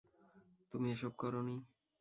[0.73, 1.55] তুমি এসব করোনি।